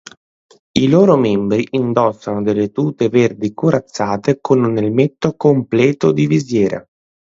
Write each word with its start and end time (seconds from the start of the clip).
I 0.73 0.87
loro 0.87 1.15
membri 1.15 1.67
indossano 1.73 2.41
delle 2.41 2.71
tute 2.71 3.07
verdi 3.07 3.53
corazzate 3.53 4.39
con 4.41 4.63
un 4.63 4.75
elmetto 4.79 5.35
completo 5.35 6.11
di 6.11 6.25
visiera. 6.25 6.83